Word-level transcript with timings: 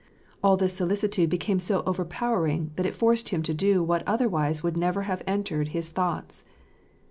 And 0.43 0.59
this 0.59 0.73
solicitude 0.73 1.29
became 1.29 1.59
so 1.59 1.83
overpowering 1.85 2.71
that 2.75 2.87
it 2.87 2.95
forced 2.95 3.29
him 3.29 3.43
to 3.43 3.53
do 3.53 3.83
what 3.83 4.01
otherwise 4.07 4.63
would 4.63 4.75
never 4.75 5.03
have 5.03 5.21
entered 5.27 5.67
his 5.67 5.91
thoughts. 5.91 6.43